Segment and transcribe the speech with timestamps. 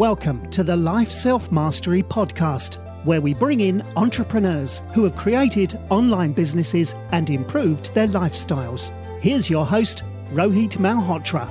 [0.00, 5.78] Welcome to the Life Self Mastery Podcast, where we bring in entrepreneurs who have created
[5.90, 8.92] online businesses and improved their lifestyles.
[9.20, 10.02] Here's your host,
[10.32, 11.46] Rohit Malhotra.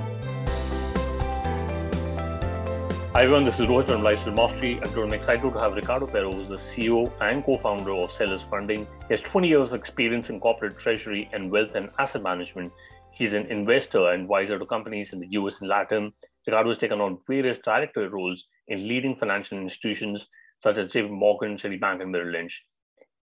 [3.12, 6.08] Hi everyone, this is Rohit from Life Self Mastery, and I'm excited to have Ricardo
[6.08, 8.84] Pero, who's the CEO and co-founder of Sellers Funding.
[9.06, 12.72] He has 20 years of experience in corporate treasury and wealth and asset management.
[13.12, 16.12] He's an investor and advisor to companies in the US and Latin.
[16.46, 20.26] Ricardo has taken on various director roles in leading financial institutions
[20.62, 22.62] such as JP Morgan, Citibank, and Merrill Lynch.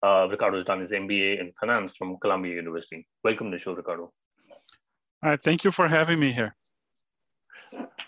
[0.04, 3.08] Uh, Ricardo has done his MBA in finance from Columbia University.
[3.24, 4.14] Welcome to the show, Ricardo.
[5.24, 6.56] All right, thank you for having me here.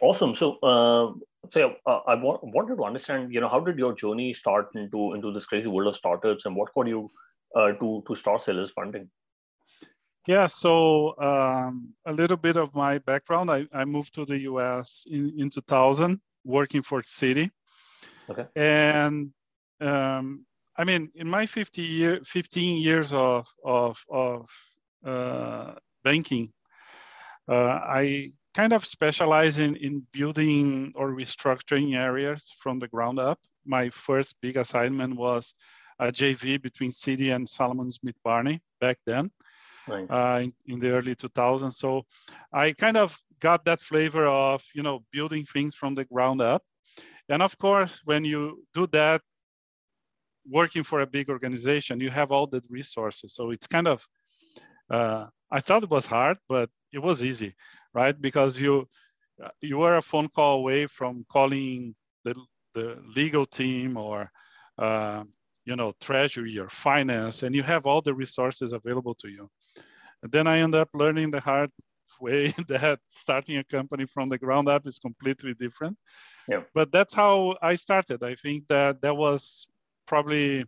[0.02, 0.36] Awesome.
[0.36, 1.14] So, uh,
[1.52, 5.14] so uh, I wa- wanted to understand, you know, how did your journey start into
[5.14, 7.10] into this crazy world of startups, and what got you
[7.56, 9.10] uh, to to start Sellers Funding?
[10.28, 13.50] Yeah, so um, a little bit of my background.
[13.50, 17.50] I, I moved to the US in, in 2000, working for Citi.
[18.30, 18.46] Okay.
[18.54, 19.32] And
[19.80, 24.50] um, I mean, in my 50 year, 15 years of, of, of
[25.06, 26.52] uh, banking,
[27.48, 33.40] uh, I kind of specialize in, in building or restructuring areas from the ground up.
[33.66, 35.54] My first big assignment was
[36.00, 39.32] a JV between Citi and Salomon Smith Barney back then
[40.10, 41.78] Uh, in, in the early 2000s.
[41.78, 42.06] So
[42.54, 46.64] I kind of got that flavor of you know building things from the ground up,
[47.30, 49.22] and of course when you do that,
[50.50, 53.36] working for a big organization, you have all the resources.
[53.36, 54.08] So it's kind of
[54.90, 57.56] uh, I thought it was hard, but it was easy,
[57.94, 58.20] right?
[58.20, 58.88] Because you
[59.62, 62.34] you were a phone call away from calling the
[62.74, 64.32] the legal team or
[64.78, 65.24] uh,
[65.66, 69.50] you know treasury or finance, and you have all the resources available to you.
[70.24, 71.72] And then I end up learning the hard
[72.20, 75.98] way that starting a company from the ground up is completely different.
[76.48, 76.64] Yeah.
[76.74, 78.24] But that's how I started.
[78.24, 79.68] I think that that was
[80.06, 80.66] probably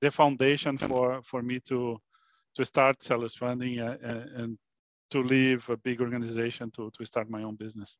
[0.00, 1.98] the foundation for, for me to
[2.54, 4.58] to start sellers funding and, and
[5.10, 7.98] to leave a big organization to, to start my own business.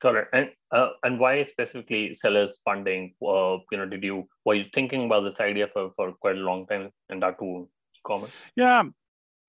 [0.00, 0.28] Correct.
[0.32, 3.14] And uh, and why specifically sellers funding?
[3.20, 6.40] Uh, you know, did you were you thinking about this idea for, for quite a
[6.40, 8.30] long time, and that too e-commerce?
[8.54, 8.84] Yeah,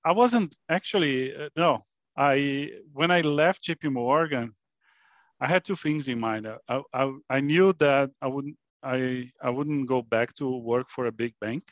[0.08, 1.84] I wasn't actually uh, no.
[2.16, 4.56] I when I left JP Morgan,
[5.42, 6.48] I had two things in mind.
[6.48, 11.08] I, I, I knew that I wouldn't I I wouldn't go back to work for
[11.08, 11.64] a big bank.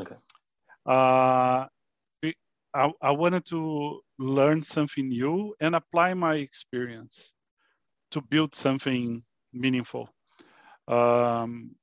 [0.00, 0.16] Okay.
[0.84, 1.66] Uh,
[2.74, 7.32] I, I wanted to learn something new and apply my experience
[8.10, 9.22] to build something
[9.52, 10.10] meaningful.
[10.88, 11.76] Um,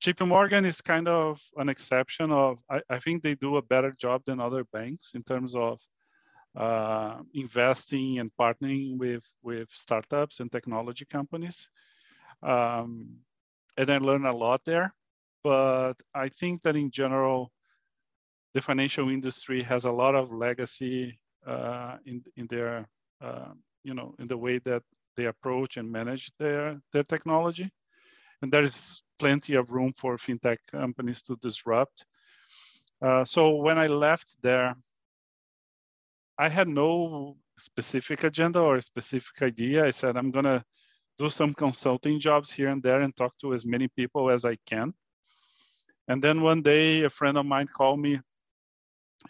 [0.00, 3.92] JP Morgan is kind of an exception of, I, I, think they do a better
[3.92, 5.78] job than other banks in terms of
[6.56, 11.68] uh, investing and partnering with, with startups and technology companies.
[12.42, 13.18] Um,
[13.76, 14.94] and I learned a lot there,
[15.44, 17.52] but I think that in general,
[18.54, 22.88] the financial industry has a lot of legacy uh, in, in their,
[23.20, 23.52] uh,
[23.84, 24.82] you know, in the way that
[25.16, 27.70] they approach and manage their, their technology.
[28.42, 32.04] And there is plenty of room for fintech companies to disrupt.
[33.02, 34.76] Uh, so when I left there,
[36.38, 39.84] I had no specific agenda or specific idea.
[39.84, 40.64] I said, I'm gonna
[41.18, 44.56] do some consulting jobs here and there and talk to as many people as I
[44.66, 44.92] can.
[46.08, 48.20] And then one day a friend of mine called me.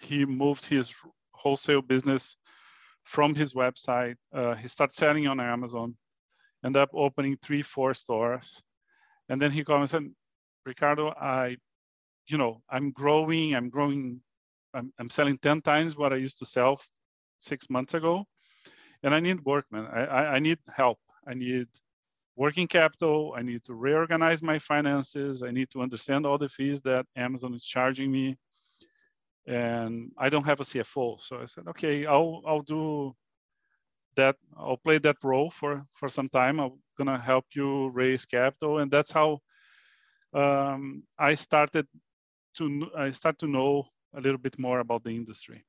[0.01, 0.95] He moved his
[1.33, 2.37] wholesale business
[3.03, 4.15] from his website.
[4.33, 5.97] Uh, he started selling on Amazon,
[6.65, 8.63] ended up opening three, four stores.
[9.31, 10.11] And then he called and
[10.67, 11.57] Ricardo, I,
[12.27, 14.21] you know, I'm growing, I'm growing,
[14.75, 16.81] I'm, I'm selling 10 times what I used to sell
[17.39, 18.25] six months ago.
[19.05, 19.87] And I need workmen.
[19.87, 20.99] I, I, I need help.
[21.27, 21.69] I need
[22.37, 23.33] working capital.
[23.37, 25.45] I need to reorganize my finances.
[25.45, 28.37] I need to understand all the fees that Amazon is charging me.
[29.47, 31.21] And I don't have a CFO.
[31.23, 33.15] So I said, okay, I'll, I'll do
[34.17, 34.37] that.
[34.59, 36.59] I'll play that role for, for some time.
[37.01, 38.79] I'm gonna help you raise capital.
[38.79, 39.39] And that's how
[40.35, 41.87] um, I started
[42.59, 45.65] to, I start to know a little bit more about the industry.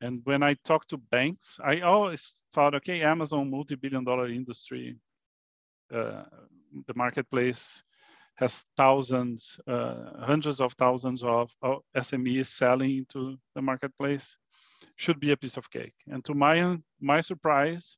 [0.00, 4.96] And when I talk to banks, I always thought, okay, Amazon, multi-billion dollar industry,
[5.92, 6.24] uh,
[6.86, 7.82] the marketplace
[8.34, 14.36] has thousands, uh, hundreds of thousands of, of, SMEs selling to the marketplace,
[14.96, 15.94] should be a piece of cake.
[16.08, 17.96] And to my, my surprise,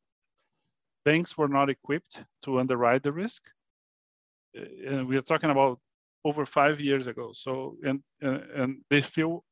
[1.07, 3.43] banks were not equipped to underwrite the risk.
[4.55, 5.79] And we are talking about
[6.25, 7.31] over five years ago.
[7.33, 9.45] So, and, and they still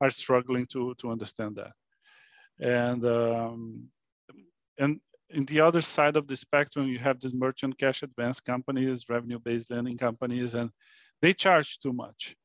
[0.00, 1.72] are struggling to to understand that
[2.60, 3.88] and um,
[4.78, 9.08] and in the other side of the spectrum, you have these merchant cash advance companies,
[9.08, 10.70] revenue-based lending companies, and
[11.22, 12.36] they charge too much.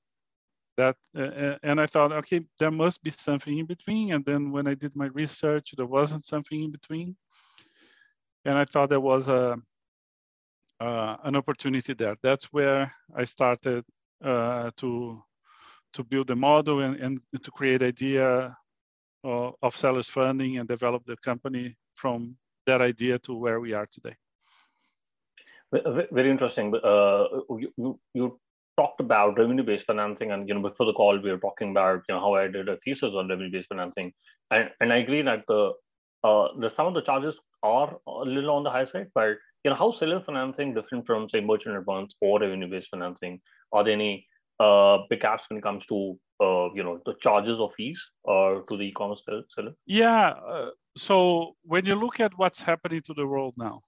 [0.78, 4.14] That uh, and I thought, okay, there must be something in between.
[4.14, 7.16] And then when I did my research, there wasn't something in between,
[8.46, 9.58] and I thought there was a
[10.80, 12.16] uh, an opportunity there.
[12.24, 13.84] That's where I started
[14.24, 15.24] uh, to
[15.94, 18.56] to build the model and, and to create idea
[19.24, 22.38] of, of sellers funding and develop the company from
[22.68, 24.16] that idea to where we are today.
[25.72, 26.74] Very interesting.
[26.76, 27.26] Uh,
[27.58, 28.40] you, you, you
[28.78, 32.16] talked about revenue-based financing, and you know before the call we were talking about you
[32.16, 34.14] know how I did a thesis on revenue-based financing,
[34.52, 35.74] and and I agree that the
[36.24, 39.72] uh, the some of the charges are a little on the high side, but you
[39.72, 43.42] know how seller financing different from say merchant advance or revenue-based financing?
[43.72, 44.26] Are there any
[44.60, 48.60] uh, big gaps when it comes to uh, you know the charges or fees uh,
[48.70, 49.74] to the e-commerce seller?
[49.86, 50.30] Yeah.
[50.30, 53.82] Uh, so when you look at what's happening to the world now,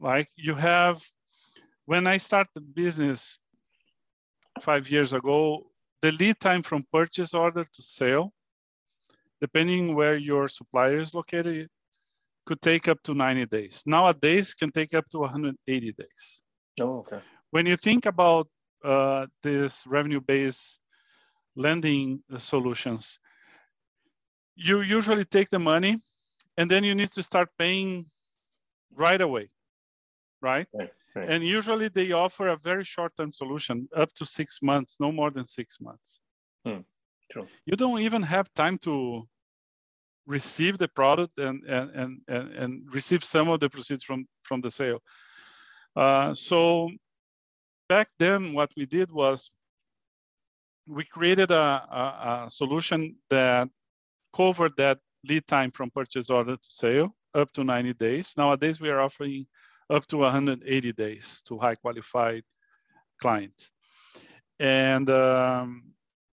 [0.00, 1.02] like you have,
[1.86, 3.38] when I started the business
[4.60, 5.70] five years ago,
[6.02, 8.32] the lead time from purchase order to sale,
[9.40, 11.68] depending where your supplier is located,
[12.48, 13.82] could take up to 90 days.
[13.84, 16.42] Nowadays, can take up to 180 days.
[16.80, 17.20] Oh, okay.
[17.50, 18.48] When you think about
[18.82, 20.80] uh, this revenue-based
[21.56, 23.18] lending solutions,
[24.56, 25.98] you usually take the money
[26.56, 28.06] and then you need to start paying
[28.96, 29.50] right away,
[30.40, 30.66] right?
[30.72, 31.28] right, right.
[31.30, 35.46] And usually they offer a very short-term solution, up to six months, no more than
[35.46, 36.20] six months.
[36.64, 36.80] Hmm.
[37.30, 37.46] True.
[37.66, 39.28] You don't even have time to
[40.28, 44.60] receive the product and and and and, and receive some of the proceeds from from
[44.60, 45.00] the sale.
[45.96, 46.90] Uh, so
[47.88, 49.50] back then, what we did was
[50.86, 53.68] we created a, a, a solution that
[54.34, 54.98] covered that
[55.28, 58.34] lead time from purchase order to sale up to 90 days.
[58.36, 59.46] Nowadays, we are offering
[59.90, 62.44] up to 180 days to high qualified
[63.20, 63.70] clients.
[64.60, 65.92] And um,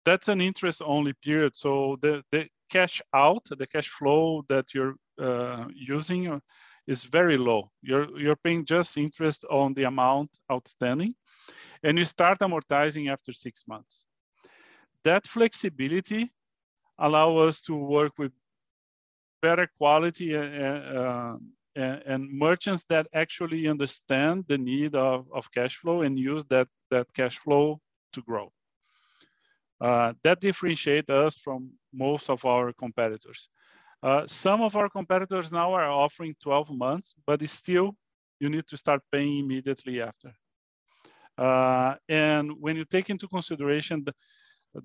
[0.05, 1.55] that's an interest only period.
[1.55, 6.41] So the, the cash out, the cash flow that you're uh, using
[6.87, 7.69] is very low.
[7.81, 11.15] You're, you're paying just interest on the amount outstanding
[11.83, 14.05] and you start amortizing after six months.
[15.03, 16.31] That flexibility
[16.97, 18.31] allow us to work with
[19.41, 21.37] better quality uh, uh,
[21.75, 26.67] and, and, merchants that actually understand the need of, of cash flow and use that,
[26.91, 27.79] that cash flow
[28.13, 28.51] to grow.
[29.81, 33.49] Uh, that differentiates us from most of our competitors.
[34.03, 37.95] Uh, some of our competitors now are offering 12 months, but still
[38.39, 40.33] you need to start paying immediately after.
[41.37, 44.13] Uh, and when you take into consideration the,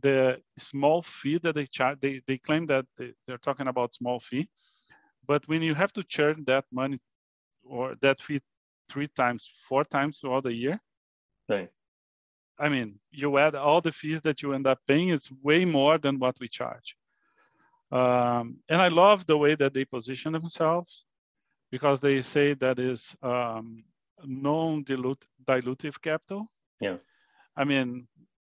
[0.01, 4.19] the small fee that they charge, they, they claim that they, they're talking about small
[4.19, 4.49] fee,
[5.27, 6.99] but when you have to churn that money
[7.65, 8.41] or that fee
[8.89, 10.81] three times, four times throughout the year,
[11.49, 11.71] right.
[12.59, 15.99] I mean, you add all the fees that you end up paying, it's way more
[15.99, 16.97] than what we charge.
[17.93, 21.05] Um, and I love the way that they position themselves
[21.71, 23.85] because they say that is um,
[24.25, 26.51] non-dilutive capital.
[26.81, 26.97] Yeah.
[27.57, 28.09] I mean,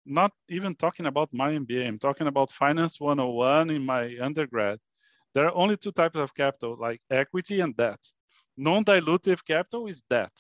[0.07, 4.79] not even talking about my MBA, I'm talking about Finance 101 in my undergrad.
[5.35, 8.01] There are only two types of capital, like equity and debt.
[8.57, 10.33] Non-dilutive capital is debt.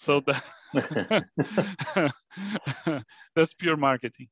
[0.00, 0.42] So that,
[3.36, 4.28] that's pure marketing.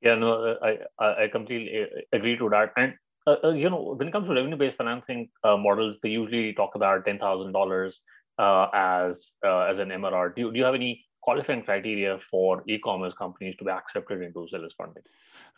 [0.00, 2.70] Yeah, no, I, I completely agree to that.
[2.76, 2.94] And,
[3.26, 6.76] uh, uh, you know, when it comes to revenue-based financing uh, models, they usually talk
[6.76, 7.92] about $10,000
[8.38, 10.36] uh, as uh, as an MRR.
[10.36, 14.46] Do you, do you have any qualifying criteria for e-commerce companies to be accepted into
[14.52, 15.02] sellers funding?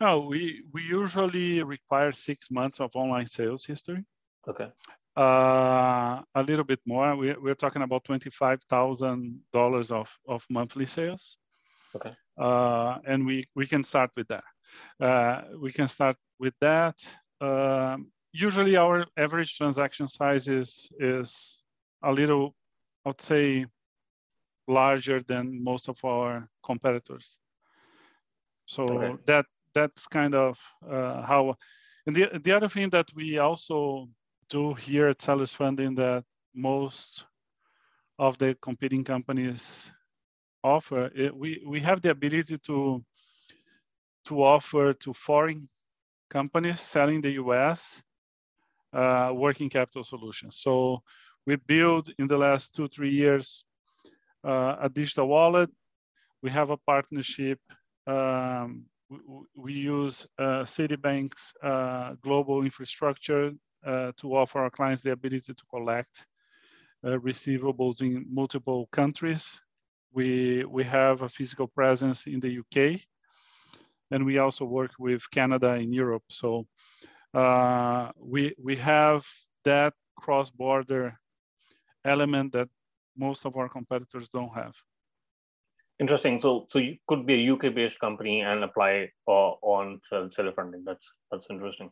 [0.01, 4.05] No, we we usually require six months of online sales history.
[4.47, 4.71] Okay.
[5.15, 7.15] Uh, a little bit more.
[7.15, 11.37] We, we're talking about twenty-five thousand dollars of of monthly sales.
[11.95, 12.11] Okay.
[12.37, 14.43] Uh, and we we can start with that.
[14.99, 16.95] Uh, we can start with that.
[17.41, 21.63] Um, usually, our average transaction size is is
[22.03, 22.53] a little
[23.07, 23.65] I would say,
[24.67, 27.39] larger than most of our competitors.
[28.65, 29.21] So okay.
[29.25, 31.55] that that's kind of uh, how.
[32.05, 34.09] And the the other thing that we also
[34.49, 36.23] do here at Sellers Funding that
[36.53, 37.25] most
[38.19, 39.91] of the competing companies
[40.63, 43.03] offer, it, we we have the ability to
[44.25, 45.67] to offer to foreign
[46.29, 48.03] companies selling the U.S.
[48.93, 50.57] Uh, working capital solutions.
[50.57, 51.01] So
[51.45, 53.63] we built in the last two, three years
[54.43, 55.69] uh, a digital wallet.
[56.41, 57.59] We have a partnership.
[58.05, 59.19] Um, we,
[59.55, 63.51] we, use uh, Citibank's uh, global infrastructure
[63.85, 66.27] to offer our clients the ability to collect
[67.03, 69.61] uh, receivables in multiple countries.
[70.13, 73.01] We, we have a physical presence in the UK,
[74.11, 76.23] and we also work with Canada and Europe.
[76.29, 76.65] So
[77.33, 79.25] uh, we, we have
[79.63, 81.19] that cross-border
[82.03, 82.69] element that
[83.15, 84.73] most of our competitors don't have.
[85.99, 86.39] Interesting.
[86.41, 90.83] So, so you could be a UK-based company and apply uh, on seller funding.
[90.85, 91.91] That's that's interesting.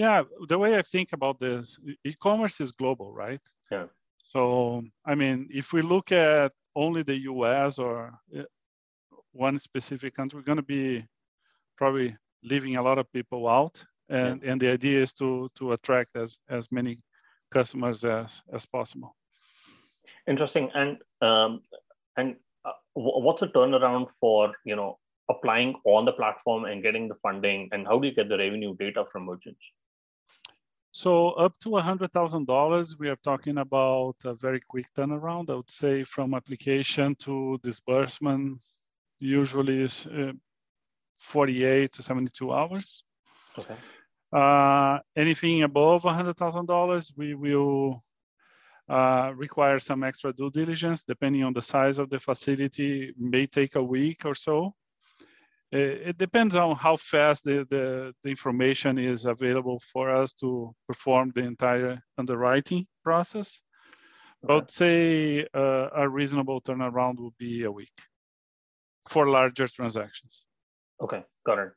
[0.00, 3.44] Yeah, the way I think about this, e-commerce is global, right?
[3.70, 3.88] Yeah.
[4.22, 8.44] So, I mean, if we look at only the US or uh,
[9.32, 11.04] one specific country, we're going to be
[11.76, 13.84] probably leaving a lot of people out.
[14.08, 14.52] And, yeah.
[14.52, 17.02] and the idea is to, to attract as, as many
[17.50, 19.14] customers as, as possible.
[20.26, 20.70] Interesting.
[20.74, 21.60] And, um,
[22.16, 27.16] and uh, what's the turnaround for, you know, applying on the platform and getting the
[27.22, 29.60] funding and how do you get the revenue data from merchants?
[30.92, 35.48] So up to $100,000, we are talking about a very quick turnaround.
[35.50, 38.58] I would say from application to disbursement,
[39.20, 40.32] usually is uh,
[41.16, 43.04] 48 to 72 hours.
[43.56, 43.76] Okay.
[44.32, 48.02] Uh, anything above $100,000, we will
[48.88, 53.76] uh, require some extra due diligence, depending on the size of the facility, may take
[53.76, 54.74] a week or so.
[55.72, 61.30] It depends on how fast the, the, the, information is available for us to perform
[61.32, 63.62] the entire underwriting process.
[64.44, 64.52] Okay.
[64.52, 67.94] I would say uh, a reasonable turnaround would be a week
[69.08, 70.44] for larger transactions.
[71.00, 71.72] Okay, got it.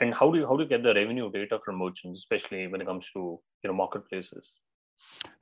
[0.00, 2.80] And how do you how do you get the revenue data from merchants, especially when
[2.80, 4.60] it comes to you know marketplaces?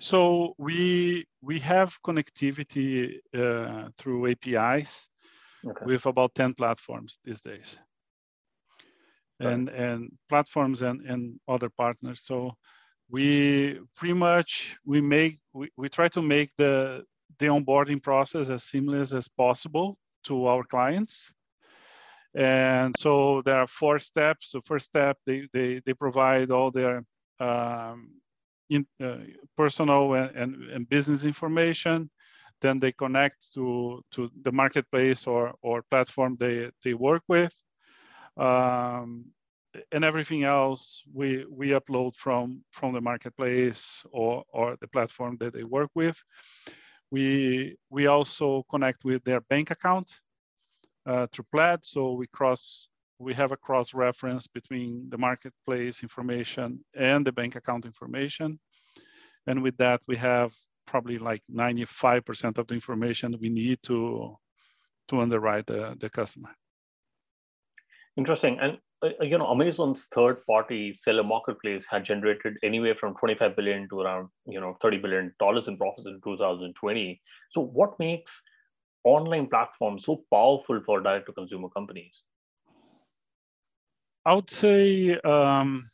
[0.01, 5.09] So we we have connectivity uh, through APIs
[5.67, 5.85] okay.
[5.85, 7.79] with about 10 platforms these days.
[9.41, 12.23] And and platforms and, and other partners.
[12.23, 12.55] So
[13.11, 17.05] we pretty much we make we, we try to make the
[17.41, 21.33] the onboarding process as seamless as possible to our clients.
[22.35, 24.53] And so there are four steps.
[24.53, 27.05] The first step, they, they, they provide all their
[27.41, 28.13] um,
[28.71, 29.17] in, uh,
[29.57, 32.11] personal and, and, and, business information.
[32.63, 37.55] Then they connect to, to the marketplace or, or platform they, they work with.
[38.39, 39.27] Um,
[39.91, 45.53] and everything else we, we upload from, from the marketplace or, or the platform that
[45.53, 46.23] they work with.
[47.11, 50.11] We, we also connect with their bank account
[51.05, 51.85] uh, through Plaid.
[51.85, 52.89] So we cross
[53.23, 58.59] we have a cross reference between the marketplace information and the bank account information.
[59.47, 60.53] And with that, we have
[60.87, 64.37] probably like 95% of the information we need to,
[65.09, 66.51] to underwrite the, the customer.
[68.17, 68.59] Interesting.
[68.61, 74.01] And uh, you know, Amazon's third-party seller marketplace had generated anywhere from 25 billion to
[74.01, 77.21] around you know 30 billion dollars in profits in 2020.
[77.51, 78.41] So, what makes
[79.05, 82.15] online platforms so powerful for direct-to-consumer companies?
[84.25, 85.85] I would say um,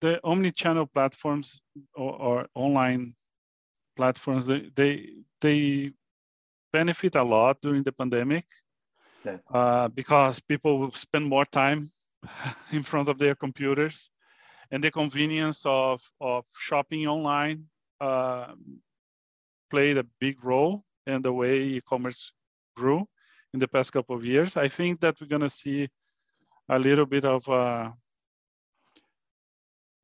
[0.00, 1.60] the omni-channel platforms
[1.94, 3.14] or, or, online
[3.96, 5.10] platforms they, they,
[5.40, 5.92] they
[6.72, 8.44] benefit a lot during the pandemic
[9.24, 9.38] yeah.
[9.52, 11.88] uh, because people will spend more time
[12.72, 14.10] in front of their computers
[14.70, 17.64] and the convenience of, of shopping online
[18.00, 18.46] uh,
[19.70, 22.32] played a big role in the way e-commerce
[22.76, 23.06] grew
[23.52, 24.56] in the past couple of years.
[24.56, 25.88] I think that we're going to see
[26.68, 27.90] a little bit of, uh,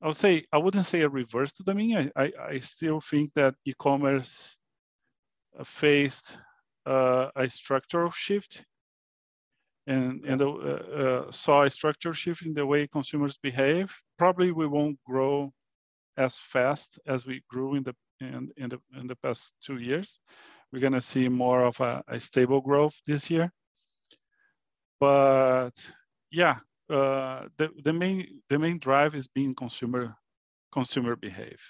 [0.03, 1.97] I would say, I wouldn't say a reverse to the mean.
[1.97, 4.57] I, I, I still think that e-commerce
[5.65, 6.39] faced
[6.87, 8.65] uh, a structural shift
[9.87, 13.95] and, and uh, uh, saw a structural shift in the way consumers behave.
[14.19, 15.53] Probably we won't grow
[16.17, 20.19] as fast as we grew in the in, in the in the past two years,
[20.73, 23.51] we're going to see more of a, a, stable growth this year.
[24.99, 25.73] But
[26.31, 26.59] yeah,
[26.91, 30.17] uh, the, the main the main drive is being consumer
[30.73, 31.61] consumer behave,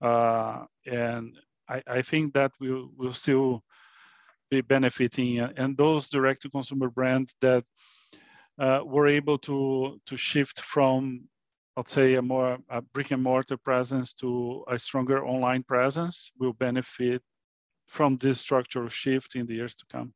[0.00, 1.36] uh, and
[1.68, 3.62] I, I think that will will still
[4.50, 7.64] be benefiting and those direct to consumer brands that
[8.58, 11.28] uh, were able to to shift from
[11.76, 16.54] I'd say a more a brick and mortar presence to a stronger online presence will
[16.54, 17.22] benefit
[17.88, 20.12] from this structural shift in the years to come.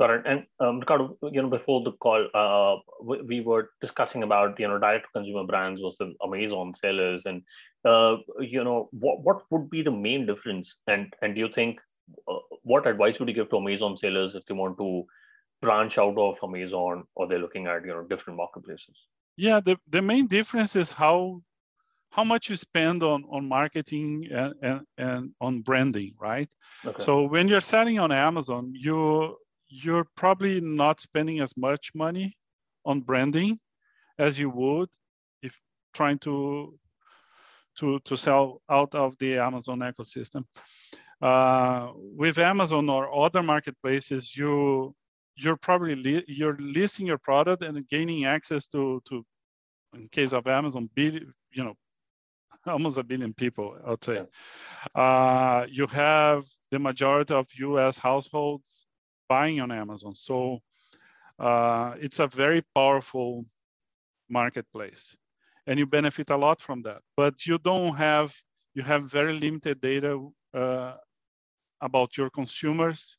[0.00, 0.22] It.
[0.24, 4.66] And um, Ricardo, you know, before the call, uh, we, we, were discussing about you
[4.66, 7.42] know direct consumer brands versus Amazon sellers, and
[7.84, 10.76] uh, you know what what would be the main difference?
[10.86, 11.80] And and do you think
[12.26, 15.04] uh, what advice would you give to Amazon sellers if they want to
[15.60, 18.96] branch out of Amazon or they're looking at you know different marketplaces?
[19.36, 21.42] Yeah, the, the main difference is how
[22.10, 26.48] how much you spend on, on marketing and, and, and on branding, right?
[26.84, 27.02] Okay.
[27.04, 29.36] So when you're selling on Amazon, you
[29.70, 32.36] you're probably not spending as much money
[32.84, 33.58] on branding
[34.18, 34.88] as you would
[35.42, 35.58] if
[35.94, 36.78] trying to
[37.76, 40.44] to to sell out of the Amazon ecosystem.
[41.22, 44.94] Uh, with Amazon or other marketplaces, you
[45.36, 49.24] you're probably li- you're listing your product and gaining access to to
[49.94, 51.74] in case of Amazon, billion, you know,
[52.66, 54.24] almost a billion people, I'd say.
[54.94, 57.98] Uh, you have the majority of U.S.
[57.98, 58.86] households
[59.30, 60.58] buying on Amazon, so
[61.38, 63.44] uh, it's a very powerful
[64.28, 65.16] marketplace,
[65.66, 67.00] and you benefit a lot from that.
[67.16, 68.34] But you don't have
[68.74, 70.12] you have very limited data
[70.54, 70.94] uh,
[71.80, 73.16] about your consumers,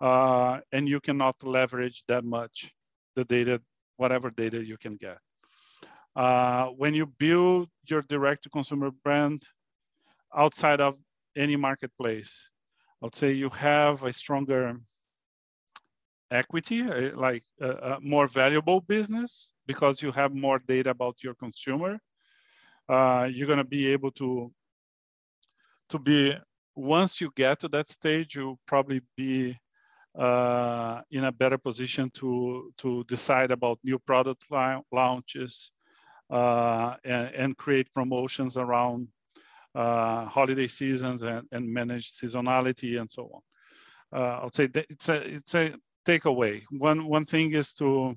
[0.00, 2.72] uh, and you cannot leverage that much
[3.16, 3.60] the data,
[3.96, 5.18] whatever data you can get.
[6.16, 9.42] Uh, when you build your direct-to-consumer brand
[10.36, 10.94] outside of
[11.36, 12.50] any marketplace,
[13.02, 14.76] I would say you have a stronger
[16.34, 21.34] equity, uh, like a, a, more valuable business because you have more data about your
[21.34, 21.98] consumer.
[22.88, 24.52] Uh, you're gonna be able to
[25.88, 26.34] to be
[26.76, 29.56] once you get to that stage, you'll probably be
[30.18, 34.44] uh, in a better position to to decide about new product
[34.92, 35.72] launches
[36.30, 39.08] uh, and, and, create promotions around
[39.74, 44.20] uh, holiday seasons and, and manage seasonality and so on.
[44.20, 45.74] Uh, I'll say it's a it's a
[46.04, 46.62] takeaway.
[46.70, 48.16] One one thing is to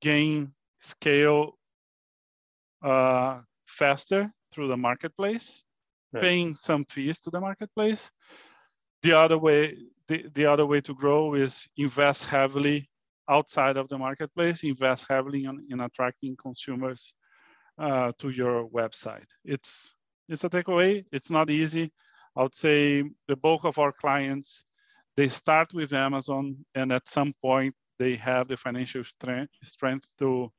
[0.00, 1.58] gain scale
[2.82, 5.62] uh, faster through the marketplace
[6.12, 6.22] right.
[6.22, 8.10] paying some fees to the marketplace.
[9.02, 9.76] The other way,
[10.08, 12.88] the, the other way to grow is invest heavily
[13.28, 17.14] outside of the marketplace, invest heavily on, in attracting consumers
[17.78, 19.26] uh, to your website.
[19.44, 19.92] It's
[20.28, 21.04] it's a takeaway.
[21.12, 21.92] It's not easy.
[22.36, 24.64] I would say the bulk of our clients
[25.16, 30.52] they start with Amazon, and at some point they have the financial strength strength to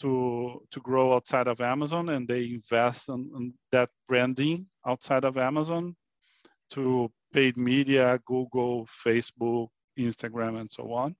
[0.00, 5.36] to to grow outside of Amazon, and they invest in, in that branding outside of
[5.36, 5.96] Amazon
[6.70, 11.16] to paid media, Google, Facebook, Instagram, and so on.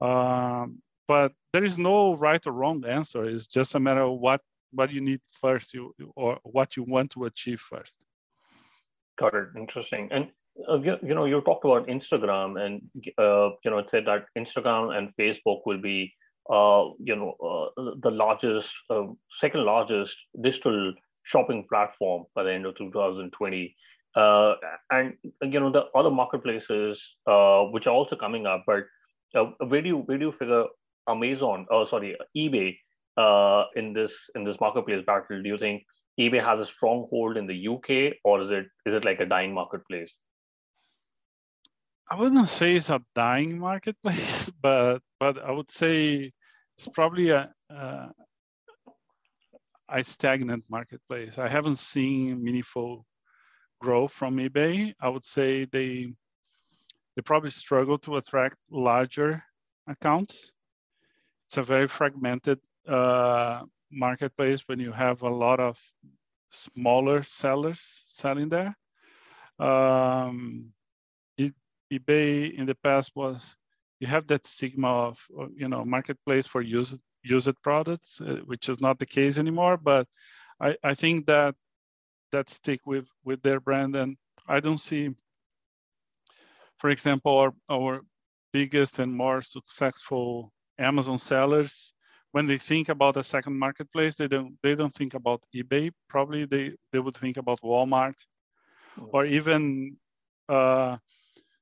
[0.00, 3.24] Um, but there is no right or wrong answer.
[3.24, 4.40] It's just a matter of what
[4.72, 8.04] what you need first, you or what you want to achieve first.
[9.18, 9.48] Got it.
[9.56, 10.08] Interesting.
[10.12, 10.30] And
[10.68, 12.82] uh, you, you, know, you talked about Instagram, and
[13.18, 16.12] uh, you know, it said that Instagram and Facebook will be
[16.50, 19.02] uh, you know, uh, the largest, uh,
[19.40, 20.92] second largest digital
[21.24, 23.76] shopping platform by the end of 2020.
[24.14, 24.54] Uh,
[24.90, 27.02] and you know the other marketplaces
[27.70, 28.84] which are also coming up, but
[29.68, 30.64] where do you where do you figure
[31.06, 31.66] Amazon?
[31.70, 32.76] Oh, sorry, eBay
[33.74, 35.42] in this in this marketplace battle?
[35.42, 35.82] Do you think
[36.18, 39.52] eBay has a stronghold in the UK, or is it is it like a dying
[39.52, 40.14] marketplace?
[42.08, 46.32] I wouldn't say it's a dying marketplace, but but I would say
[46.78, 48.10] it's probably a, a,
[49.88, 51.38] a stagnant marketplace.
[51.38, 53.06] I haven't seen meaningful
[53.80, 54.94] growth from eBay.
[55.00, 56.12] I would say they
[57.16, 59.42] they probably struggle to attract larger
[59.88, 60.52] accounts.
[61.46, 65.80] It's a very fragmented uh, marketplace when you have a lot of
[66.50, 68.76] smaller sellers selling there.
[69.58, 70.72] Um,
[71.92, 73.56] eBay in the past was
[74.00, 75.18] you have that stigma of
[75.54, 79.76] you know marketplace for used used products, uh, which is not the case anymore.
[79.76, 80.06] But
[80.60, 81.54] I, I think that
[82.32, 84.16] that stick with with their brand, and
[84.48, 85.14] I don't see,
[86.78, 88.00] for example, our our
[88.52, 91.92] biggest and more successful Amazon sellers
[92.36, 95.90] when they think about a second marketplace, they don't they don't think about eBay.
[96.06, 98.18] Probably they they would think about Walmart,
[98.98, 99.96] or even
[100.46, 100.98] uh,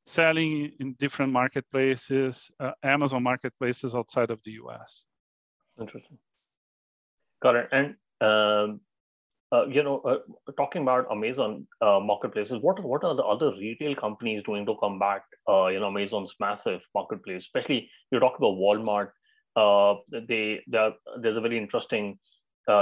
[0.07, 5.05] selling in different marketplaces, uh, Amazon marketplaces outside of the US.
[5.81, 6.19] Interesting.
[7.43, 7.69] Got it.
[7.73, 8.81] And um,
[9.53, 10.19] uh, you know, uh,
[10.57, 15.23] talking about Amazon uh, marketplaces, what what are the other retail companies doing to combat
[15.49, 17.43] uh, you know Amazon's massive marketplace?
[17.43, 19.11] Especially you talk about Walmart.
[19.57, 22.19] Uh, they there's a very interesting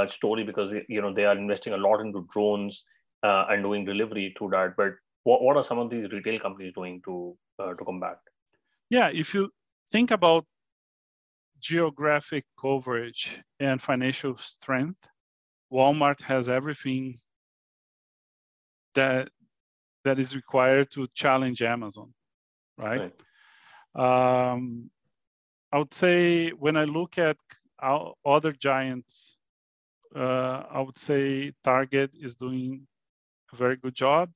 [0.09, 2.85] story because you know they are investing a lot into drones
[3.23, 4.75] and doing delivery to that.
[4.77, 4.93] But
[5.25, 8.19] what, what are some of these retail companies doing to uh, to combat?
[8.91, 9.51] Yeah, if you
[9.91, 10.45] think about
[11.61, 15.09] geographic coverage and financial strength,
[15.73, 17.19] Walmart has everything
[18.95, 19.29] that
[20.05, 22.13] that is required to challenge Amazon,
[22.77, 23.13] right?
[23.95, 24.53] right.
[24.55, 24.91] Um,
[25.71, 27.37] I would say when I look at
[28.25, 29.37] other giants
[30.15, 32.87] uh, I would say Target is doing
[33.53, 34.31] a very good job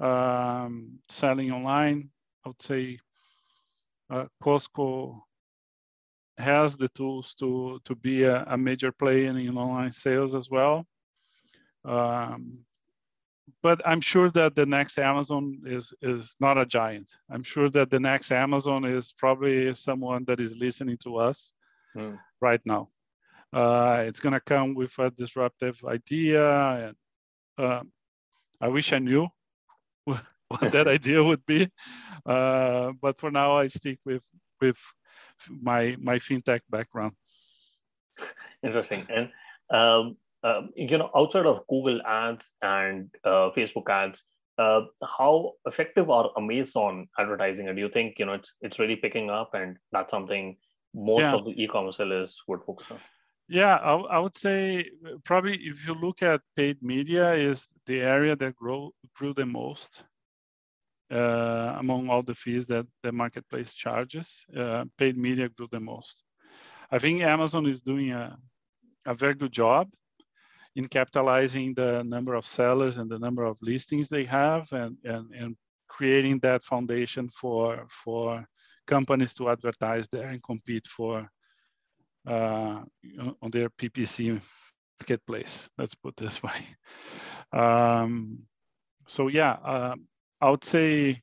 [0.00, 2.10] um, selling online.
[2.44, 2.98] I would say
[4.10, 5.20] uh, Costco
[6.38, 10.86] has the tools to to be a, a major player in online sales as well.
[11.84, 12.64] Um,
[13.62, 17.10] but I'm sure that the next Amazon is is not a giant.
[17.30, 21.52] I'm sure that the next Amazon is probably someone that is listening to us
[21.96, 22.18] mm.
[22.40, 22.90] right now.
[23.52, 26.44] Uh, it's going to come with a disruptive idea,
[26.88, 26.96] and
[27.56, 27.82] uh,
[28.60, 29.28] I wish I knew
[30.48, 31.68] what that idea would be.
[32.24, 34.22] Uh, but for now, I stick with
[34.60, 34.78] with
[35.50, 37.12] my my fintech background.
[38.62, 39.06] Interesting.
[39.08, 39.30] And
[39.70, 44.24] um, uh, you know, outside of Google Ads and uh, Facebook Ads,
[44.58, 44.82] uh,
[45.18, 47.68] how effective are Amazon advertising?
[47.68, 50.56] And do you think you know it's it's really picking up, and that's something
[50.94, 51.34] most yeah.
[51.34, 52.98] of the e-commerce sellers would focus on?
[53.48, 54.90] Yeah, I, I, would say
[55.24, 60.04] probably if you look at paid media, is the area that grow grew the most
[61.10, 64.44] uh, among all the fees that the marketplace charges.
[64.56, 66.24] Uh, paid media grew the most.
[66.90, 68.36] I think Amazon is doing a,
[69.06, 69.88] a very good job
[70.74, 75.32] in capitalizing the number of sellers and the number of listings they have and, and,
[75.32, 75.56] and
[75.88, 78.46] creating that foundation for, for
[78.86, 81.26] companies to advertise there and compete for uh,
[82.26, 84.40] on their PPC
[85.00, 85.68] marketplace.
[85.78, 86.60] Let's put this way.
[87.52, 88.40] Um,
[89.06, 89.94] so yeah, uh,
[90.40, 91.22] I would say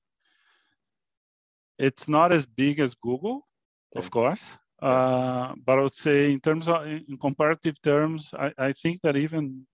[1.77, 3.47] it's not as big as Google,
[3.95, 4.45] of course,
[4.81, 9.17] uh, but I would say in terms of in comparative terms, I, I think that
[9.17, 9.65] even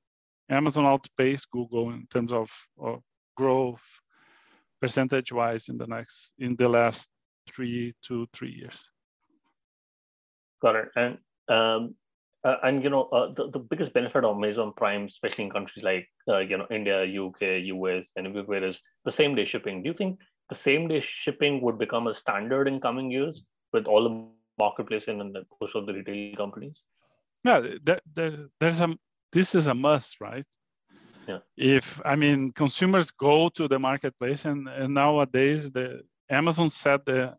[0.49, 3.01] Amazon outpaced Google in terms of, of
[3.37, 3.83] growth
[4.81, 7.09] percentage wise in the next in the last
[7.47, 8.89] three to three years.
[10.61, 10.89] Got it.
[10.95, 11.17] And
[11.47, 11.95] um,
[12.43, 15.83] uh, and you know uh, the, the biggest benefit of Amazon Prime, especially in countries
[15.83, 19.83] like uh, you know India, UK, US, and everywhere is the same day shipping.
[19.83, 20.19] Do you think
[20.49, 23.43] the same day shipping would become a standard in coming years
[23.73, 26.81] with all the marketplace and the most of the retail companies?
[27.43, 28.97] Yeah, there, there, there's a
[29.31, 30.45] this is a must, right?
[31.27, 31.39] Yeah.
[31.57, 37.35] If I mean consumers go to the marketplace and, and nowadays the Amazon set the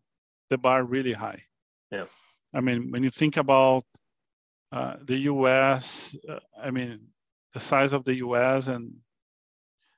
[0.49, 1.43] the bar really high.
[1.91, 2.05] Yeah.
[2.53, 3.85] I mean, when you think about
[4.71, 6.99] uh, the U.S., uh, I mean,
[7.53, 8.67] the size of the U.S.
[8.67, 8.93] and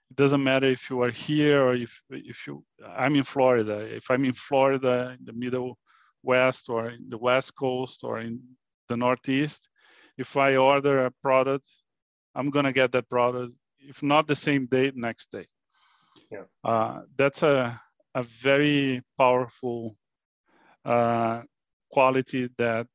[0.09, 2.63] it doesn't matter if you are here or if if you.
[2.85, 3.79] I'm in Florida.
[3.95, 5.77] If I'm in Florida, in the middle
[6.23, 8.41] west or in the west coast or in
[8.87, 9.69] the northeast,
[10.17, 11.69] if I order a product,
[12.35, 13.53] I'm gonna get that product.
[13.79, 15.47] If not the same day, next day.
[16.31, 16.45] Yeah.
[16.63, 17.81] Uh, that's a
[18.15, 19.97] a very powerful
[20.85, 21.41] uh,
[21.93, 22.88] quality that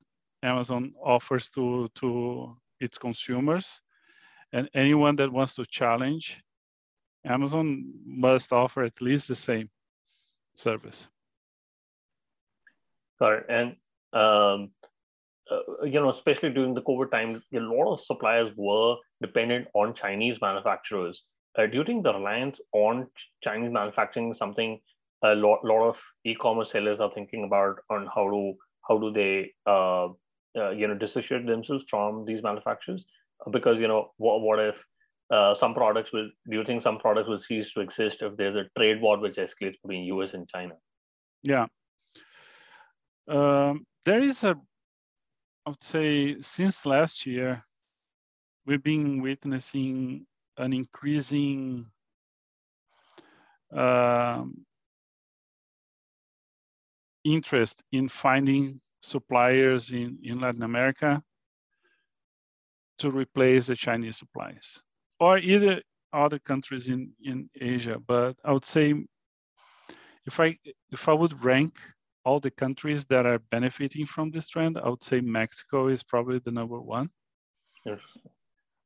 [0.42, 3.80] Amazon offers to, to its consumers.
[4.52, 6.42] And anyone that wants to challenge
[7.24, 9.68] Amazon must offer at least the same
[10.54, 11.08] service.
[13.20, 13.76] Got And
[14.12, 14.70] um,
[15.50, 19.94] uh, you know, especially during the COVID time, a lot of suppliers were dependent on
[19.94, 21.22] Chinese manufacturers.
[21.58, 23.06] Uh, do you think the reliance on
[23.42, 24.80] Chinese manufacturing is something
[25.24, 28.54] a lot, lot of e-commerce sellers are thinking about on how to
[28.88, 30.06] how do they uh,
[30.56, 33.04] uh, you know dissociate themselves from these manufacturers?
[33.50, 34.82] Because you know what, what if
[35.30, 38.56] uh, some products will do you think some products will cease to exist if there's
[38.56, 40.74] a trade war which escalates between us and china?
[41.42, 41.66] Yeah.
[43.28, 44.56] Um, there is a
[45.66, 47.62] i would say since last year
[48.64, 51.86] we've been witnessing an increasing
[53.72, 54.64] um,
[57.34, 61.22] interest in finding suppliers in, in Latin America
[62.98, 64.82] to replace the Chinese suppliers
[65.20, 67.98] or either other countries in, in Asia.
[68.04, 68.94] But I would say
[70.26, 70.58] if I
[70.90, 71.78] if I would rank
[72.24, 76.38] all the countries that are benefiting from this trend, I would say Mexico is probably
[76.40, 77.08] the number one.
[77.84, 78.00] Yes.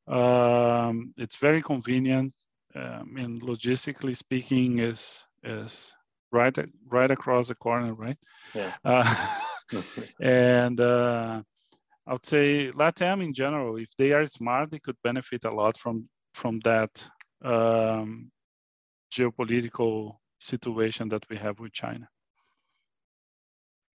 [0.06, 2.34] Um, it's very convenient.
[2.74, 5.94] Um, and logistically speaking, is is
[6.32, 6.56] right
[6.90, 8.18] right across the corner, right?
[8.54, 8.72] Yeah.
[9.72, 9.80] Uh,
[10.20, 11.40] and uh,
[12.06, 15.78] I would say LATAM in general, if they are smart, they could benefit a lot
[15.78, 17.08] from from that
[17.42, 18.30] um,
[19.12, 22.08] geopolitical situation that we have with China.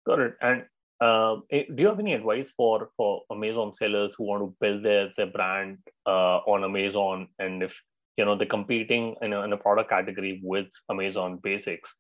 [0.05, 0.37] Got it.
[0.41, 0.65] And
[1.01, 5.09] uh, do you have any advice for for Amazon sellers who want to build their
[5.17, 7.73] their brand uh, on Amazon, and if
[8.17, 11.93] you know they're competing in a, in a product category with Amazon Basics?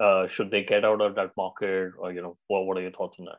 [0.00, 2.92] Uh, should they get out of that market or you know what, what are your
[2.92, 3.38] thoughts on that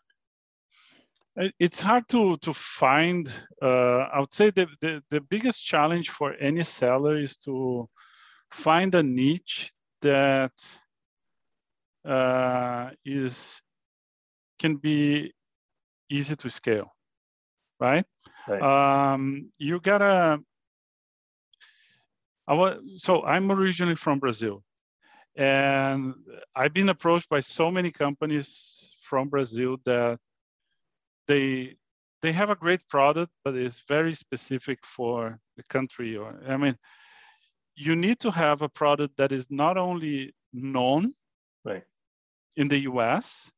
[1.60, 3.28] It's hard to to find.
[3.62, 7.90] Uh, I would say the, the the biggest challenge for any seller is to
[8.52, 10.54] find a niche that
[12.06, 13.62] uh, is
[14.60, 15.34] can be
[16.10, 16.94] easy to scale,
[17.80, 18.06] right?
[18.48, 18.62] right.
[18.62, 20.40] Um, you gotta.
[22.48, 24.64] I was, so I'm originally from Brazil,
[25.36, 26.14] and
[26.56, 30.20] I've been approached by so many companies from Brazil that
[31.28, 31.76] they
[32.22, 36.16] they have a great product, but it's very specific for the country.
[36.16, 36.78] Or I mean,
[37.76, 41.14] you need to have a product that is not only known
[41.66, 41.84] right.
[42.56, 43.52] in the US,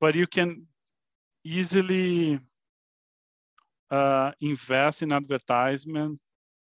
[0.00, 0.66] but you can
[1.44, 2.40] easily
[3.90, 6.18] uh, invest in advertisement.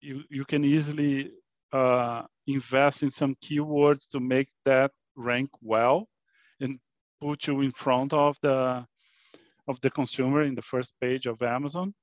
[0.00, 1.32] You, you can easily
[1.72, 2.22] uh,
[2.54, 6.08] invest in some keywords to make that rank well
[6.60, 6.78] and
[7.20, 8.84] put you in front of the
[9.68, 11.94] of the consumer in the first page of Amazon.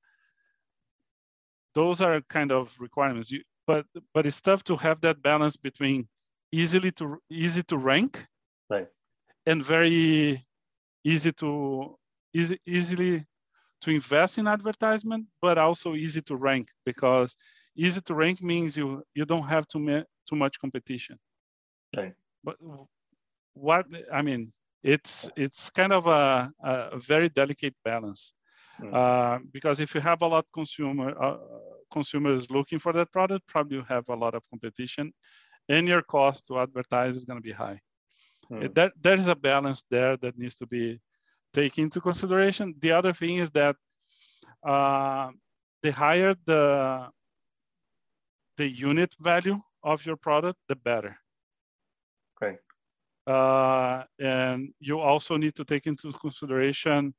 [1.74, 3.30] Those are kind of requirements.
[3.30, 6.08] You, but but it's tough to have that balance between
[6.50, 8.26] easily to easy to rank
[8.70, 8.88] right.
[9.46, 10.44] and very
[11.04, 11.96] easy to
[12.32, 13.24] easy easily
[13.82, 17.36] to invest in advertisement but also easy to rank because
[17.76, 21.16] easy to rank means you you don't have too, too much competition
[21.96, 22.14] right.
[22.44, 22.56] but
[23.54, 28.32] what i mean it's it's kind of a, a very delicate balance
[28.80, 28.94] mm.
[28.94, 31.38] uh, because if you have a lot of consumer uh,
[31.90, 35.12] consumers looking for that product, probably you have a lot of competition,
[35.68, 37.80] and your cost to advertise is going to be high.
[38.50, 38.74] Mm.
[38.74, 41.00] That there is a balance there that needs to be
[41.52, 42.74] taken into consideration.
[42.78, 43.76] The other thing is that
[44.66, 45.30] uh,
[45.82, 47.08] the higher the
[48.56, 49.60] the unit value
[49.92, 51.16] of your product, the better.
[52.36, 52.58] Okay.
[53.26, 57.14] Uh, and you also need to take into consideration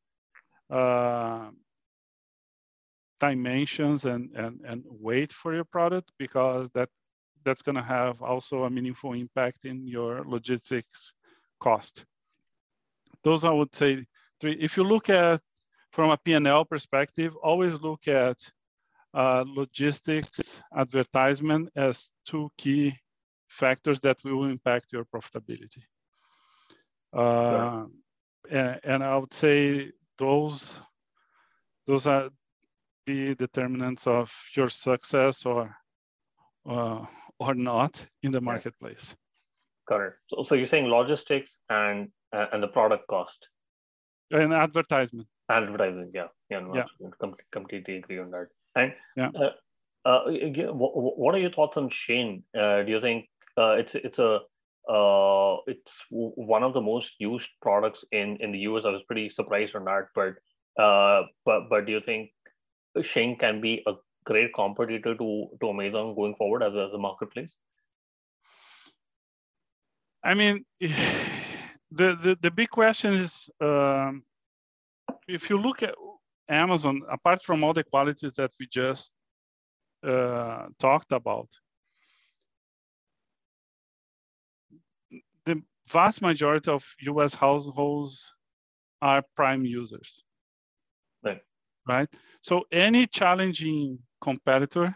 [0.70, 1.50] uh,
[3.20, 6.90] dimensions and, and, and weight for your product because that
[7.46, 11.14] that's going to have also a meaningful impact in your logistics
[11.60, 12.06] cost.
[13.24, 14.06] Those I would say
[14.40, 14.54] three.
[14.54, 15.42] If you look at
[15.92, 18.38] from a P&L perspective, always look at
[19.14, 22.94] uh, logistics advertisement as two key
[23.48, 25.84] factors that will impact your profitability.
[27.12, 27.86] Uh,
[28.50, 30.80] and, and, I would say those
[31.88, 32.30] those are
[33.06, 35.76] be determinants of your success or
[36.70, 37.04] uh,
[37.40, 39.16] or not in the marketplace.
[39.88, 40.14] Got it.
[40.28, 43.48] So, so you're saying logistics and uh, and the product cost
[44.32, 45.28] and advertisement.
[45.50, 47.32] Advertising, yeah, yeah, no, yeah.
[47.52, 48.48] completely agree on that.
[48.80, 49.30] And yeah.
[49.36, 49.52] Uh,
[50.06, 50.22] uh,
[50.72, 52.44] what are your thoughts on Shein?
[52.58, 53.26] Uh, do you think
[53.58, 54.40] uh, it's it's a
[54.90, 58.86] uh, it's one of the most used products in in the US?
[58.86, 60.36] I was pretty surprised on that, but
[60.82, 62.32] uh, but but do you think
[62.98, 63.94] Shein can be a
[64.26, 67.56] great competitor to, to Amazon going forward as a, as a marketplace?
[70.24, 70.90] I mean, the,
[71.92, 74.24] the, the big question is um,
[75.28, 75.96] if you look at
[76.50, 79.14] Amazon, apart from all the qualities that we just
[80.06, 81.50] uh, talked about,
[85.46, 88.34] the vast majority of US households
[89.02, 90.24] are prime users.
[91.24, 91.42] Right
[91.90, 92.10] right?
[92.42, 94.96] So any challenging competitor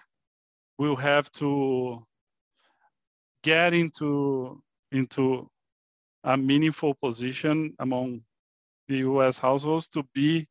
[0.77, 2.05] will have to
[3.43, 4.61] get into
[4.91, 5.49] into
[6.23, 8.21] a meaningful position among
[8.87, 9.37] the U.S.
[9.39, 10.47] households to be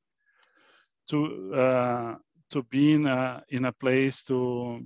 [1.08, 2.14] to uh,
[2.50, 4.80] to be in a in a place to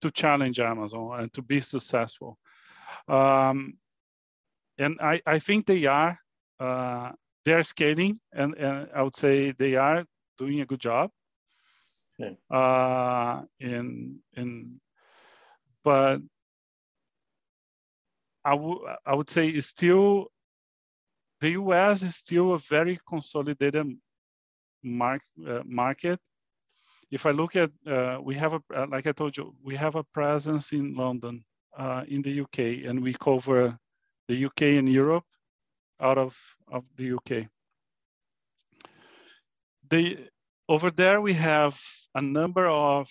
[0.00, 2.38] to challenge Amazon and to be successful.
[3.08, 3.78] Um,
[4.78, 6.18] and I, I think they are
[6.60, 7.12] uh,
[7.44, 10.04] they're scaling, and, and I would say they are
[10.38, 11.10] doing a good job.
[12.18, 12.34] Yeah.
[12.50, 14.80] Uh, in in,
[15.82, 16.20] but
[18.44, 20.28] I would I would say it's still
[21.40, 22.02] the U.S.
[22.02, 23.98] is still a very consolidated
[24.84, 26.20] mark, uh, market.
[27.10, 29.94] If I look at, uh, we have a, uh, like I told you, we have
[29.94, 31.44] a presence in London,
[31.76, 33.78] uh, in the UK, and we cover
[34.28, 35.24] the UK and Europe
[36.00, 36.36] out of,
[36.68, 37.48] of the UK
[39.88, 40.28] they
[40.68, 41.78] over there we have
[42.14, 43.08] a number of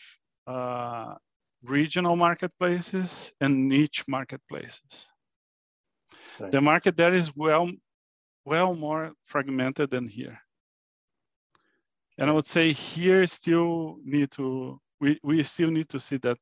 [0.48, 1.16] uh,
[1.64, 5.08] regional marketplaces and niche marketplaces.
[6.40, 6.52] Right.
[6.52, 7.70] The market there is well,
[8.46, 10.40] well more fragmented than here.
[12.18, 16.38] And I would say here still need to, we, we still need to see that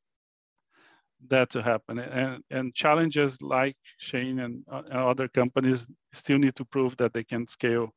[1.29, 1.99] that to happen.
[1.99, 7.23] And, and challenges like Shein and, uh, other companies still need to prove that they
[7.23, 7.93] can scale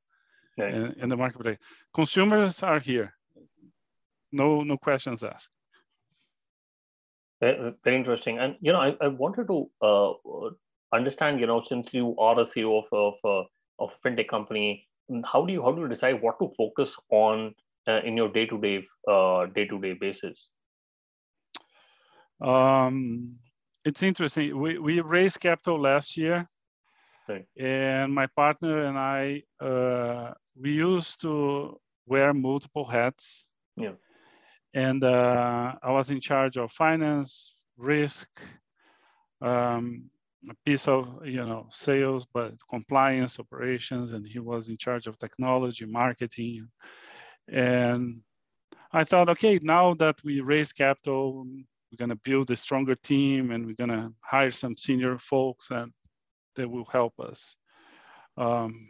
[0.58, 1.58] in, in, the marketplace.
[1.94, 3.14] Consumers are here.
[4.30, 5.48] No, no questions asked.
[7.40, 8.38] Very, interesting.
[8.38, 10.12] And you know, I, I wanted to uh,
[10.92, 11.40] understand.
[11.40, 14.88] You know, since you are a CEO of of, uh, of fintech company,
[15.24, 17.54] how do you how do you decide what to focus on
[17.86, 18.86] uh, in your day to day
[19.54, 20.48] day to day basis?
[22.40, 23.36] Um,
[23.84, 24.58] it's interesting.
[24.58, 26.48] We we raised capital last year,
[27.28, 27.46] right.
[27.58, 33.46] and my partner and I uh, we used to wear multiple hats.
[33.76, 33.94] Yeah.
[34.74, 38.28] And uh, I was in charge of finance, risk,
[39.40, 40.10] um,
[40.50, 45.18] a piece of you know sales, but compliance, operations, and he was in charge of
[45.18, 46.68] technology, marketing,
[47.48, 48.20] and
[48.92, 53.50] I thought, okay, now that we raise capital, we're going to build a stronger team
[53.50, 55.92] and we're going to hire some senior folks and
[56.56, 57.56] they will help us.
[58.36, 58.88] Um,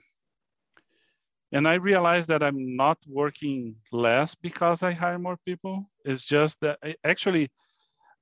[1.52, 5.88] and I realized that I'm not working less because I hire more people.
[6.04, 7.48] It's just that I, actually,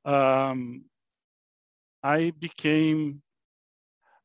[0.04, 0.84] um,
[2.02, 3.22] I became,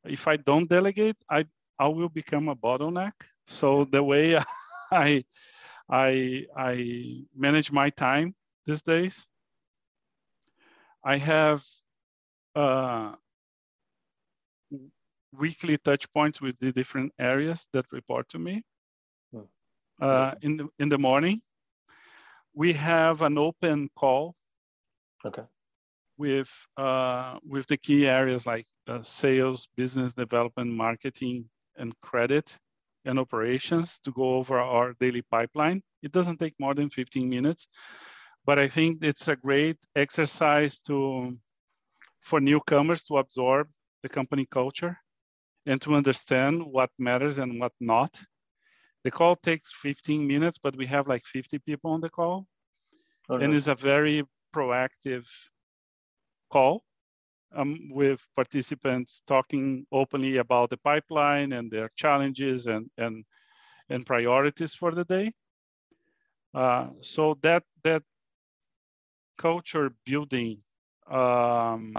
[0.04, 1.46] if I don't delegate, I,
[1.80, 3.14] I will become a bottleneck.
[3.46, 4.38] So the way
[4.92, 5.24] I,
[5.90, 9.28] I, I manage my time these days
[11.08, 11.64] I have
[12.54, 13.14] uh,
[15.32, 18.62] weekly touch points with the different areas that report to me.
[19.32, 19.48] Hmm.
[20.02, 21.42] Uh, in the in the morning,
[22.54, 24.36] we have an open call.
[25.26, 25.44] Okay.
[26.18, 31.46] With uh, with the key areas like uh, sales, business development, marketing,
[31.78, 32.58] and credit,
[33.08, 35.82] and operations to go over our daily pipeline.
[36.04, 37.68] It doesn't take more than 15 minutes
[38.48, 41.38] but I think it's a great exercise to
[42.22, 43.68] for newcomers to absorb
[44.04, 44.98] the company culture
[45.66, 48.18] and to understand what matters and what not.
[49.04, 52.48] The call takes 15 minutes, but we have like 50 people on the call.
[53.30, 54.24] And it's a very
[54.56, 55.28] proactive
[56.50, 56.84] call
[57.56, 63.26] um, with participants talking openly about the pipeline and their challenges and, and,
[63.90, 65.32] and priorities for the day.
[66.54, 68.04] Uh, so that, that
[69.38, 70.58] culture building
[71.10, 71.94] um,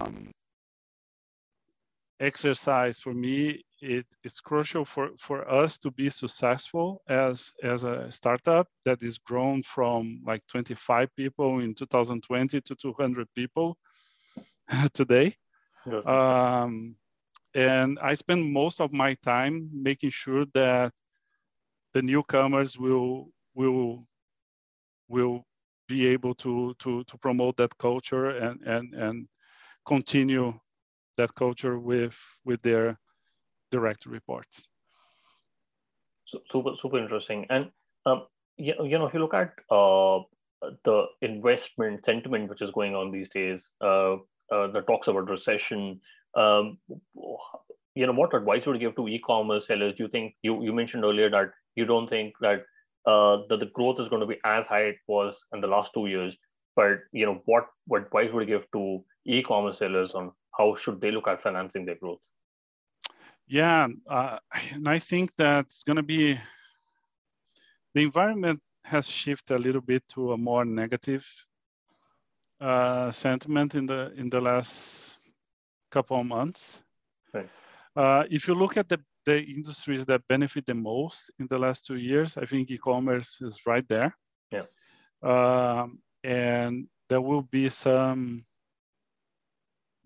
[2.20, 8.10] exercise for me it, it's crucial for, for us to be successful as, as a
[8.10, 13.76] startup that is grown from like 25 people in 2020 to 200 people
[14.92, 15.36] today.
[16.04, 16.96] Um,
[17.54, 20.92] and I spend most of my time making sure that
[21.94, 24.06] the newcomers will will
[25.08, 25.44] will
[25.88, 29.28] be able to to to promote that culture and and and
[29.86, 30.52] continue
[31.16, 32.98] that culture with with their
[33.70, 34.68] direct reports.
[36.26, 37.46] So, super super interesting.
[37.48, 37.70] And
[38.04, 38.26] um,
[38.56, 40.20] you, you know, if you look at uh,
[40.84, 44.16] the investment sentiment which is going on these days, uh,
[44.52, 46.00] uh, the talks about recession.
[46.34, 46.78] Um,
[47.94, 49.98] you know, what advice would you give to e-commerce sellers?
[49.98, 52.64] You think you you mentioned earlier that you don't think that
[53.06, 55.92] uh, that the growth is going to be as high it was in the last
[55.94, 56.36] two years.
[56.76, 61.00] But you know, what what advice would you give to e-commerce sellers on how should
[61.00, 62.20] they look at financing their growth?
[63.46, 64.38] Yeah, uh,
[64.72, 66.38] and I think that's going to be
[67.94, 71.26] the environment has shifted a little bit to a more negative
[72.60, 75.18] uh, sentiment in the in the last
[75.90, 76.82] couple of months.
[77.32, 77.48] Right.
[77.96, 81.86] Uh, if you look at the the industries that benefit the most in the last
[81.86, 84.16] two years, I think e-commerce is right there.
[84.50, 84.64] Yeah.
[85.22, 88.44] Um, and there will be some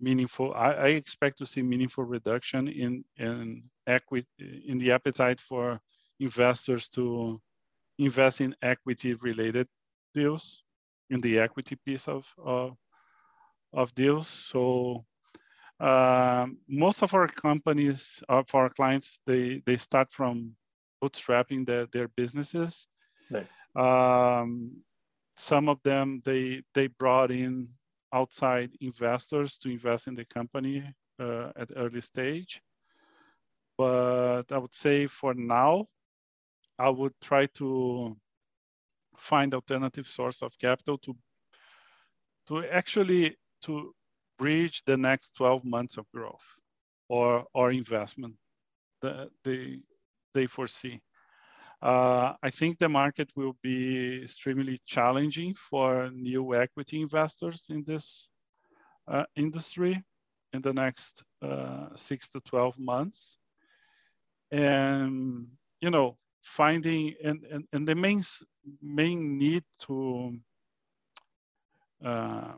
[0.01, 0.53] meaningful.
[0.55, 4.27] I, I, expect to see meaningful reduction in in equity
[4.67, 5.81] in the appetite for
[6.19, 7.41] investors to
[7.99, 9.69] invest in equity related
[10.15, 10.62] deals
[11.12, 12.77] in the equity piece of of,
[13.72, 14.29] of deals.
[14.29, 15.05] So
[15.81, 20.57] um, most of our companies, uh, for our clients, they, they start from
[21.03, 22.87] bootstrapping their their businesses.
[23.30, 23.49] Right.
[23.74, 24.82] Um,
[25.37, 27.68] some of them, they, they brought in
[28.12, 30.84] outside investors to invest in the company
[31.18, 32.61] uh, at early stage.
[33.78, 35.89] But I would say for now,
[36.78, 38.16] I would try to
[39.23, 41.14] find alternative source of capital to
[42.47, 43.95] to actually to
[44.39, 46.45] bridge the next 12 months of growth
[47.09, 48.35] or, or investment
[49.01, 49.81] that they,
[50.35, 51.01] they foresee.
[51.81, 58.29] Uh, I think the market will be extremely challenging for new equity investors in this
[59.09, 60.03] uh, industry
[60.53, 63.37] in the next uh, six to 12 months.
[64.51, 65.49] And,
[65.81, 68.22] you know, finding and, and, and the main
[68.82, 70.36] main need to
[72.05, 72.53] uh,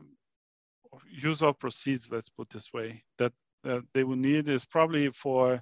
[1.09, 3.31] use of proceeds, let's put this way, that
[3.63, 5.61] uh, they will need is probably for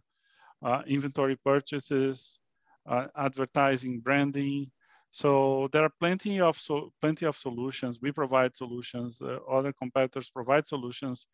[0.64, 2.40] uh, inventory purchases,
[2.88, 4.72] uh, advertising, branding.
[5.12, 8.00] So there are plenty of so plenty of solutions.
[8.02, 9.22] We provide solutions.
[9.22, 11.28] Uh, other competitors provide solutions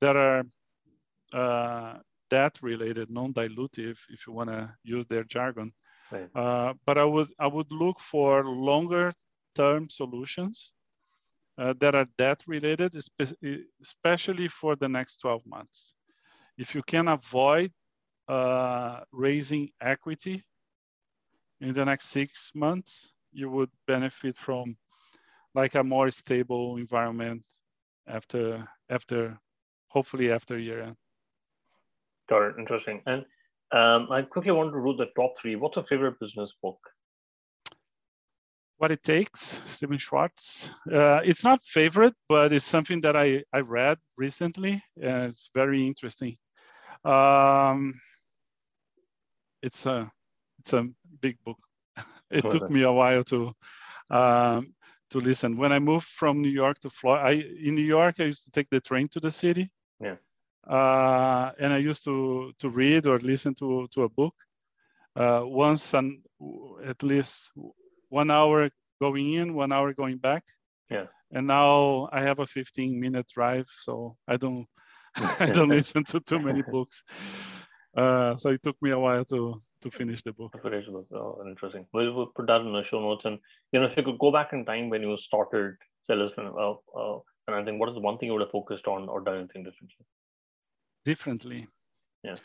[0.00, 0.44] that are
[1.32, 1.98] uh,
[2.30, 5.72] debt related, non-dilutive, if you want to use their jargon.
[6.10, 6.28] Right.
[6.34, 9.12] Uh, but I would I would look for longer
[9.54, 10.72] term solutions
[11.58, 12.94] uh, that are debt related,
[13.80, 15.94] especially for the next 12 months.
[16.58, 17.72] If you can avoid
[18.28, 20.44] uh, raising equity
[21.60, 24.76] in the next six months, you would benefit from
[25.54, 27.44] like a more stable environment
[28.06, 29.38] after after
[29.88, 30.96] hopefully after year end.
[32.28, 32.54] Got it.
[32.58, 33.02] Interesting.
[33.06, 33.24] And
[33.74, 35.56] um, I quickly want to rule the top three.
[35.56, 36.78] What's your favorite business book?
[38.78, 40.70] What It Takes, Stephen Schwartz.
[40.92, 44.82] Uh, it's not favorite, but it's something that I, I read recently.
[45.00, 46.36] And it's very interesting.
[47.04, 47.94] Um,
[49.62, 50.10] it's a
[50.60, 50.88] it's a
[51.20, 51.58] big book.
[52.30, 53.52] it took me a while to
[54.10, 54.74] um,
[55.10, 55.56] to listen.
[55.56, 57.32] When I moved from New York to Florida, I,
[57.66, 59.70] in New York, I used to take the train to the city.
[60.66, 64.34] Uh, and I used to to read or listen to to a book
[65.16, 66.22] uh, once and
[66.84, 67.52] at least
[68.08, 70.44] one hour going in, one hour going back.
[70.90, 71.06] Yeah.
[71.30, 74.66] And now I have a 15 minute drive, so I don't
[75.40, 77.02] I don't listen to too many books.
[77.96, 80.56] Uh, so it took me a while to to finish the book.
[80.62, 81.06] Finish the book.
[81.12, 81.86] Oh, interesting.
[81.92, 83.24] We'll, we'll put that in the show notes.
[83.24, 83.38] And
[83.72, 87.18] you know, if you could go back in time when you started Sellers, uh, uh,
[87.46, 89.38] and I think what is the one thing you would have focused on or done
[89.38, 90.06] anything differently?
[91.04, 91.68] Differently.
[92.22, 92.36] Yeah.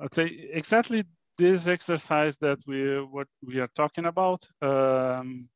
[0.00, 1.04] I'd say exactly
[1.38, 5.48] this exercise that we what we are talking about um,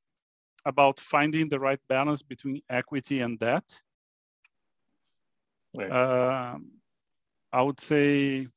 [0.65, 3.65] about finding the right balance between equity and debt.
[5.75, 5.91] Right.
[5.91, 6.59] Uh,
[7.53, 8.49] I would say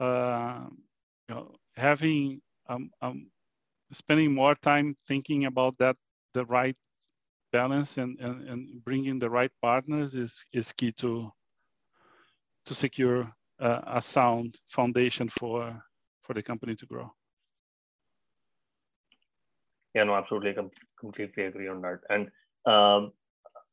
[0.00, 0.60] uh,
[1.28, 3.30] you know, having um, um,
[3.92, 5.96] spending more time thinking about that
[6.34, 6.76] the right
[7.52, 11.30] balance and, and, and bringing the right partners is, is key to
[12.66, 15.82] to secure uh, a sound foundation for
[16.22, 17.10] for the company to grow.
[19.94, 22.00] Yeah, no, absolutely, com- completely agree on that.
[22.08, 22.30] And
[22.66, 23.12] um,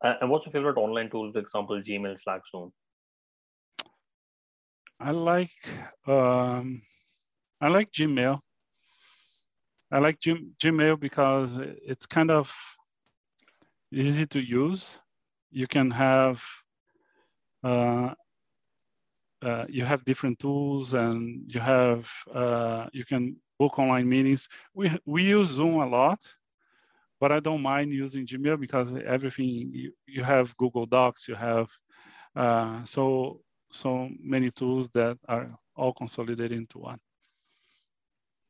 [0.01, 1.31] and what's your favorite online tool?
[1.31, 2.71] For example, Gmail, Slack, Zoom.
[4.99, 5.51] I like
[6.07, 6.81] um,
[7.61, 8.39] I like Gmail.
[9.91, 12.53] I like G- Gmail because it's kind of
[13.91, 14.99] easy to use.
[15.51, 16.43] You can have
[17.63, 18.13] uh,
[19.41, 24.47] uh, you have different tools and you have uh, you can book online meetings.
[24.73, 26.19] We we use Zoom a lot,
[27.19, 31.69] but I don't mind using Gmail because everything you, you have Google Docs, you have
[32.35, 36.99] uh, so so many tools that are all consolidated into one.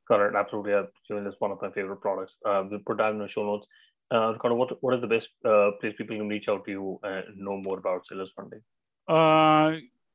[0.08, 0.72] Correct, absolutely.
[1.10, 2.38] Gmail is one of my favorite products.
[2.44, 3.68] Uh, we'll put that in the show notes.
[4.12, 7.00] Uh, Ricardo, what, what is the best uh, place people can reach out to you
[7.04, 8.62] and know more about Sellers Funding?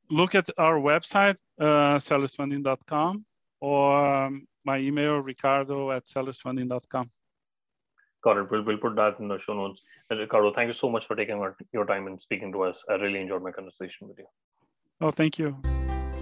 [0.09, 3.25] Look at our website, uh, sellersfunding.com,
[3.59, 7.09] or um, my email, ricardo at sellersfunding.com.
[8.23, 8.51] Got it.
[8.51, 9.81] We'll, we'll put that in the show notes.
[10.09, 12.83] And Ricardo, thank you so much for taking our, your time and speaking to us.
[12.89, 14.25] I really enjoyed my conversation with you.
[15.01, 15.57] Oh, thank you.